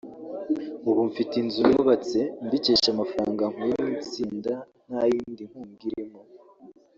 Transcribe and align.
ubu 0.89 1.01
mfite 1.09 1.33
inzu 1.41 1.61
nubatse 1.71 2.19
mbikesha 2.45 2.87
amafaranga 2.95 3.43
nkuye 3.53 3.73
mu 3.83 3.89
itsinda 3.97 4.53
nta 4.87 5.01
yindi 5.11 5.43
nkunga 5.49 5.83
irimo” 5.89 6.19